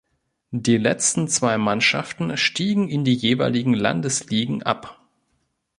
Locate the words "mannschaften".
1.59-2.35